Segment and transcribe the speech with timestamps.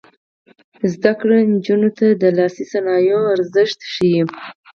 [0.93, 4.21] زده کړه نجونو ته د لاسي صنایعو ارزښت ښيي.